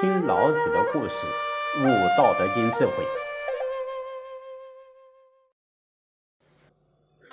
[0.00, 1.26] 听老子的故事，
[1.80, 2.92] 悟《道德经》智慧。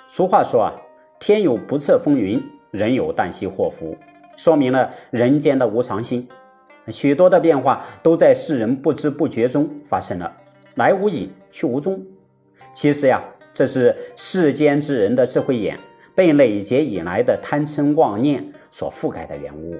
[0.08, 0.72] 俗话说啊，
[1.20, 2.42] 天有不测风云，
[2.72, 3.96] 人有旦夕祸福，
[4.36, 6.26] 说明了人间的无常心。
[6.88, 10.36] 许多的变化都在世人不知不觉中发生了，
[10.74, 12.04] 来无影，去无踪。
[12.74, 13.22] 其实呀，
[13.54, 15.78] 这是世间之人的智慧眼
[16.16, 19.78] 被累劫以来的贪嗔妄念所覆盖的缘物。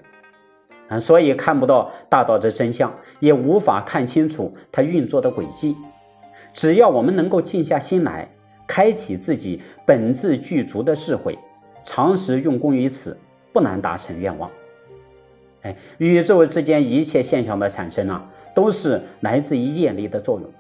[0.89, 5.77] 啊，所以看不到大道的真相，也无法看清楚它运作的轨迹。
[6.53, 8.29] 只要我们能够静下心来，
[8.67, 11.39] 开启自己本自具足的智慧，
[11.85, 13.17] 长时用功于此，
[13.53, 14.51] 不难达成愿望。
[15.63, 20.51] 哎，宇宙之间一切现象的产生啊，都是来自于业力的作用。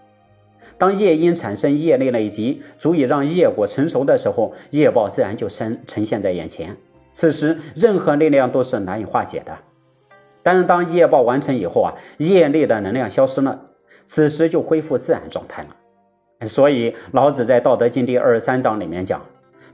[0.76, 6.76] 当业因产生业力累积，足以让业果成熟的时候，业报自然就生呈现在眼前。
[7.12, 9.56] 此时，任何力量都是难以化解的。
[10.46, 13.60] 但是当业报完成以后啊，业力的能量消失了，
[14.04, 16.46] 此时就恢复自然状态了。
[16.46, 19.20] 所以老子在《道德经》第二十三章里面讲：“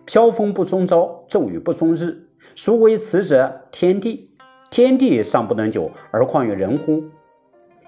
[0.07, 2.27] 飘风不终朝，骤雨不终日。
[2.57, 3.53] 孰为此者？
[3.71, 4.31] 天地。
[4.71, 7.05] 天地尚不能久，而况于人乎？”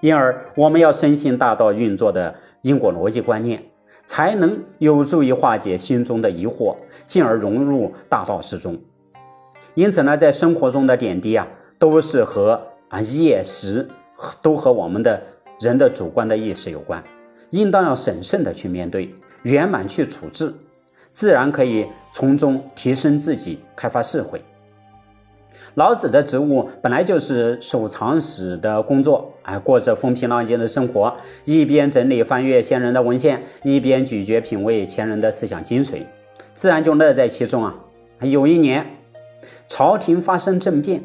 [0.01, 3.63] 因而我们要深信大道运作的因果逻辑观念，
[4.05, 6.75] 才能有助于化解心中的疑惑，
[7.07, 8.77] 进而融入大道之中。
[9.73, 11.47] 因此呢，在生活中的点滴啊，
[11.79, 13.87] 都是和啊，业识
[14.41, 15.21] 都和我们的
[15.59, 17.03] 人的主观的意识有关，
[17.49, 20.53] 应当要审慎的去面对，圆满去处置，
[21.11, 24.41] 自然可以从中提升自己，开发智慧。
[25.73, 36.03] 老子的职务本来就是守藏史的工作，哎，过着风平浪静的生活，一边整理翻阅先人的文献，一边咀嚼品味前人的思想精髓，
[36.53, 37.75] 自然就乐在其中啊。
[38.21, 38.85] 有一年，
[39.67, 41.03] 朝廷发生政变。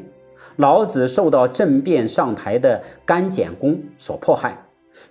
[0.57, 4.57] 老子受到政变上台的甘简公所迫害，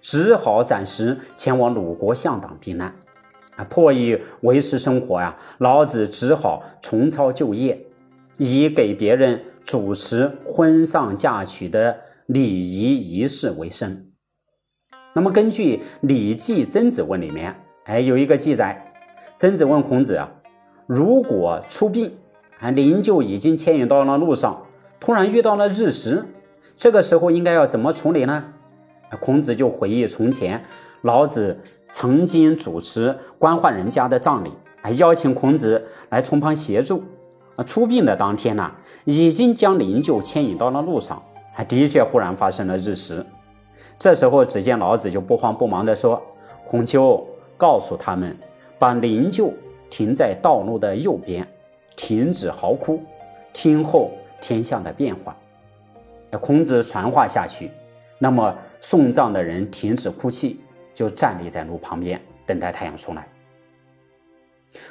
[0.01, 2.95] 只好暂时前往鲁国向党避难。
[3.57, 7.79] 啊，迫于维持生活呀，老子只好重操旧业，
[8.37, 11.97] 以给别人主持婚丧嫁娶的
[12.27, 14.07] 礼仪仪式为生。
[15.13, 18.81] 那么，根据《礼记·曾子问》里面，哎，有一个记载：
[19.37, 20.31] 曾子问孔子啊，
[20.87, 22.17] 如果出殡，
[22.61, 24.63] 啊，灵柩已经牵引到了路上。
[25.01, 26.25] 突然遇到了日食，
[26.77, 28.45] 这个时候应该要怎么处理呢？
[29.19, 30.63] 孔子就回忆从前
[31.03, 37.03] 老子曾经主持官宦人家的葬礼，还邀请孔子来从旁协助。
[37.57, 38.71] 啊，出殡的当天呢，
[39.05, 41.21] 已经将灵柩牵引到了路上，
[41.53, 43.25] 还的确忽然发生了日食。
[43.99, 46.23] 这时候，只见老子就不慌不忙地说
[46.69, 48.37] ：“孔丘，告诉他们，
[48.79, 49.53] 把灵柩
[49.91, 51.47] 停在道路的右边，
[51.97, 53.01] 停止嚎哭，
[53.53, 55.37] 听候。”天象的变化，
[56.41, 57.71] 孔子传话下去，
[58.19, 60.61] 那么送葬的人停止哭泣，
[60.95, 63.27] 就站立在路旁边等待太阳出来。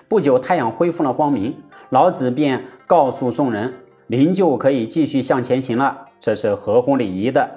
[0.07, 1.55] 不久，太阳恢复了光明，
[1.89, 3.73] 老子便告诉众人，
[4.07, 7.49] 灵柩可以继续向前行了，这是合乎礼仪的。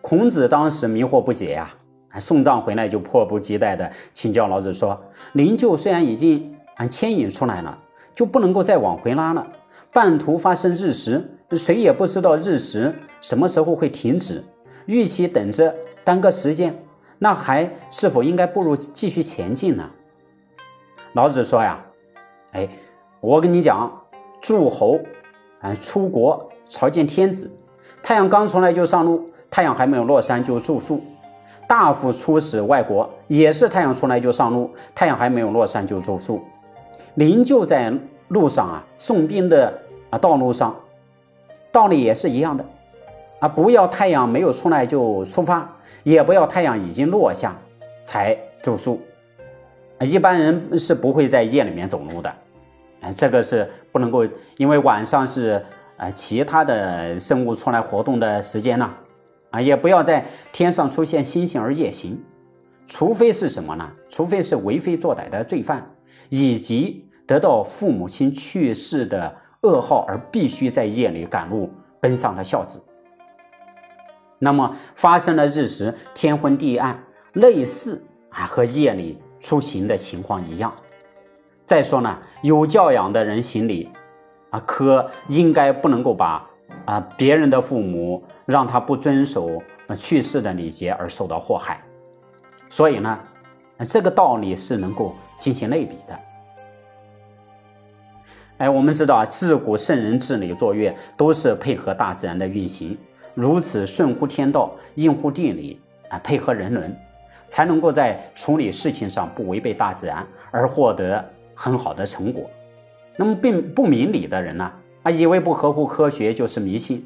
[0.00, 1.72] 孔子当时迷惑不解呀，
[2.18, 5.00] 送葬回来就迫不及待的请教老子说
[5.34, 7.78] ：“灵柩虽然已经啊牵引出来了，
[8.12, 9.46] 就不能够再往回拉了。”
[9.92, 14.42] 半途发生日食，谁也不知道日食什么时候会停止。
[14.86, 15.72] 与其等着
[16.02, 16.74] 耽搁时间，
[17.18, 19.88] 那还是否应该不如继续前进呢？
[21.12, 21.78] 老子说呀
[22.52, 22.68] ：“哎，
[23.20, 23.92] 我跟你讲，
[24.40, 24.98] 诸侯
[25.60, 27.50] 啊出国朝见天子，
[28.02, 30.98] 太阳刚出来就上路，太阳还没有落山就住宿；
[31.68, 36.42] 大夫出使外国，也是太阳出来就上路，太阳还没有落山就住宿。
[37.14, 37.92] 灵柩在
[38.32, 39.72] 路上啊，送殡的。”
[40.12, 40.78] 啊，道路上
[41.72, 42.62] 道理也是一样的，
[43.40, 45.66] 啊，不要太阳没有出来就出发，
[46.02, 47.56] 也不要太阳已经落下
[48.04, 49.00] 才住宿。
[50.00, 52.28] 一般人是不会在夜里面走路的，
[53.00, 54.22] 啊，这个是不能够，
[54.58, 55.64] 因为晚上是
[55.96, 58.90] 啊其他的生物出来活动的时间呢，
[59.48, 62.22] 啊，也不要在天上出现星星而夜行，
[62.86, 63.90] 除非是什么呢？
[64.10, 65.90] 除非是为非作歹的罪犯，
[66.28, 69.34] 以及得到父母亲去世的。
[69.62, 71.70] 噩耗而必须在夜里赶路
[72.00, 72.82] 奔丧的孝子，
[74.40, 77.00] 那么发生了日食，天昏地暗，
[77.34, 80.74] 类似啊和夜里出行的情况一样。
[81.64, 83.88] 再说呢，有教养的人行礼
[84.50, 86.44] 啊，可应该不能够把
[86.84, 89.62] 啊别人的父母让他不遵守
[89.96, 91.80] 去世的礼节而受到祸害。
[92.68, 93.16] 所以呢，
[93.88, 96.18] 这个道理是能够进行类比的。
[98.62, 102.96] 哎，我们知道啊，自古圣人治理作乐都是配合大自然的运行。
[103.34, 106.96] 如此顺乎天道、应乎地理啊，配合人伦，
[107.48, 112.48] 才能够在处理事情上不违背大自然，而获得很好的成果。
[113.16, 114.72] 那么并不明理的人呢，
[115.02, 117.04] 啊，以为不合乎科学就是迷信，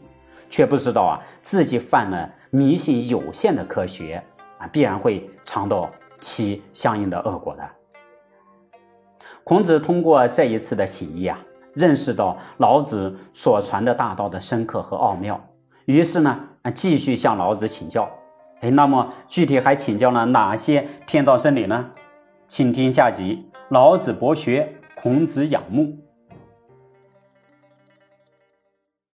[0.51, 4.23] 却不知道啊，自己犯了迷信有限的科学
[4.59, 7.67] 啊，必然会尝到其相应的恶果的。
[9.49, 11.39] 孔子通过这一次的起义啊，
[11.73, 15.41] 认识到老子所传的大道的深刻和奥妙，
[15.85, 16.41] 于是呢，
[16.75, 18.11] 继续向老子请教。
[18.63, 21.89] 哎，那么具体还请教了哪些天道真理呢？
[22.49, 25.97] 请听下集：老子博学，孔子仰慕。